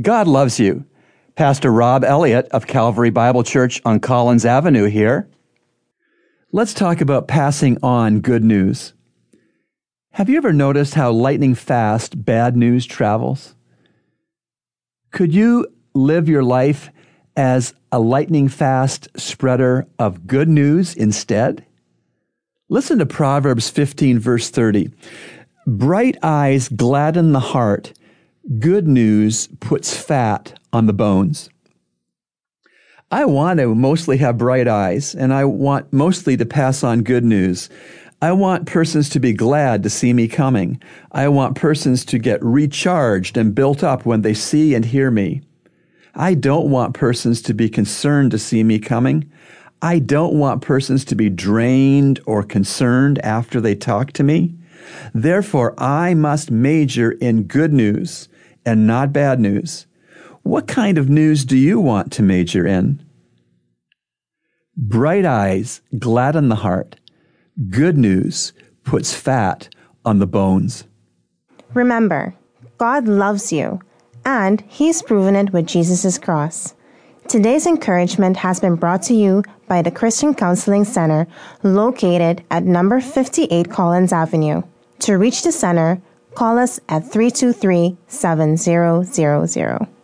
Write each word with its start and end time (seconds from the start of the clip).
God 0.00 0.28
loves 0.28 0.60
you. 0.60 0.84
Pastor 1.34 1.72
Rob 1.72 2.04
Elliott 2.04 2.46
of 2.50 2.68
Calvary 2.68 3.10
Bible 3.10 3.42
Church 3.42 3.80
on 3.84 3.98
Collins 3.98 4.44
Avenue 4.44 4.84
here. 4.84 5.28
Let's 6.52 6.72
talk 6.72 7.00
about 7.00 7.26
passing 7.26 7.78
on 7.82 8.20
good 8.20 8.44
news. 8.44 8.92
Have 10.12 10.28
you 10.28 10.36
ever 10.36 10.52
noticed 10.52 10.94
how 10.94 11.10
lightning 11.10 11.56
fast 11.56 12.24
bad 12.24 12.56
news 12.56 12.86
travels? 12.86 13.56
Could 15.10 15.34
you 15.34 15.66
live 15.94 16.28
your 16.28 16.44
life 16.44 16.90
as 17.36 17.74
a 17.90 17.98
lightning 17.98 18.48
fast 18.48 19.08
spreader 19.16 19.88
of 19.98 20.28
good 20.28 20.48
news 20.48 20.94
instead? 20.94 21.64
Listen 22.68 22.98
to 22.98 23.06
Proverbs 23.06 23.68
15, 23.68 24.20
verse 24.20 24.50
30. 24.50 24.92
Bright 25.66 26.16
eyes 26.22 26.68
gladden 26.68 27.32
the 27.32 27.40
heart, 27.40 27.92
good 28.58 28.88
news 28.88 29.46
puts 29.60 29.94
fat 29.94 30.58
on 30.72 30.86
the 30.86 30.92
bones. 30.94 31.50
I 33.10 33.26
want 33.26 33.60
to 33.60 33.74
mostly 33.74 34.16
have 34.18 34.38
bright 34.38 34.66
eyes, 34.66 35.14
and 35.14 35.34
I 35.34 35.44
want 35.44 35.92
mostly 35.92 36.36
to 36.38 36.46
pass 36.46 36.82
on 36.82 37.02
good 37.02 37.24
news. 37.24 37.68
I 38.22 38.32
want 38.32 38.66
persons 38.66 39.10
to 39.10 39.20
be 39.20 39.32
glad 39.32 39.82
to 39.82 39.90
see 39.90 40.12
me 40.12 40.28
coming. 40.28 40.80
I 41.12 41.28
want 41.28 41.56
persons 41.56 42.04
to 42.06 42.18
get 42.18 42.42
recharged 42.42 43.36
and 43.36 43.54
built 43.54 43.84
up 43.84 44.06
when 44.06 44.22
they 44.22 44.34
see 44.34 44.74
and 44.74 44.84
hear 44.84 45.10
me. 45.10 45.42
I 46.14 46.34
don't 46.34 46.70
want 46.70 46.94
persons 46.94 47.42
to 47.42 47.54
be 47.54 47.68
concerned 47.68 48.30
to 48.32 48.38
see 48.38 48.64
me 48.64 48.78
coming. 48.78 49.30
I 49.82 49.98
don't 50.00 50.34
want 50.34 50.62
persons 50.62 51.04
to 51.06 51.14
be 51.14 51.30
drained 51.30 52.18
or 52.26 52.42
concerned 52.42 53.18
after 53.20 53.60
they 53.60 53.74
talk 53.74 54.12
to 54.12 54.24
me. 54.24 54.54
Therefore, 55.14 55.74
I 55.78 56.14
must 56.14 56.50
major 56.50 57.12
in 57.12 57.44
good 57.44 57.72
news 57.72 58.28
and 58.68 58.86
not 58.86 59.14
bad 59.14 59.40
news. 59.40 59.86
What 60.42 60.68
kind 60.68 60.98
of 60.98 61.08
news 61.08 61.46
do 61.46 61.56
you 61.56 61.80
want 61.80 62.12
to 62.12 62.22
major 62.22 62.66
in? 62.66 63.02
Bright 64.76 65.24
eyes 65.24 65.80
gladden 65.98 66.50
the 66.50 66.62
heart. 66.66 66.96
Good 67.70 67.96
news 67.96 68.52
puts 68.84 69.14
fat 69.14 69.70
on 70.04 70.18
the 70.18 70.26
bones. 70.26 70.84
Remember, 71.72 72.34
God 72.76 73.08
loves 73.08 73.52
you, 73.52 73.80
and 74.24 74.62
He's 74.68 75.02
proven 75.02 75.34
it 75.34 75.52
with 75.52 75.66
Jesus' 75.66 76.18
cross. 76.18 76.74
Today's 77.26 77.66
encouragement 77.66 78.36
has 78.36 78.60
been 78.60 78.76
brought 78.76 79.02
to 79.04 79.14
you 79.14 79.42
by 79.66 79.80
the 79.80 79.90
Christian 79.90 80.34
Counseling 80.34 80.84
Center 80.84 81.26
located 81.62 82.44
at 82.50 82.64
number 82.64 83.00
58 83.00 83.70
Collins 83.70 84.12
Avenue. 84.12 84.62
To 85.00 85.16
reach 85.16 85.42
the 85.42 85.52
center, 85.52 86.00
call 86.34 86.58
us 86.58 86.80
at 86.88 87.10
323 87.10 87.96
7000. 88.06 89.97